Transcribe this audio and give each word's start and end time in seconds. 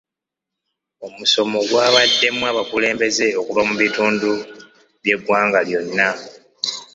Omusomo 1.07 1.57
gwabaddemu 1.69 2.43
abakulembeze 2.51 3.25
okuva 3.39 3.61
mu 3.69 3.75
bitundu 3.81 4.31
by'eggwanga 5.01 5.59
lyonna. 5.67 6.09